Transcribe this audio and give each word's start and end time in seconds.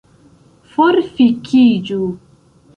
Forfikiĝu 0.71 2.03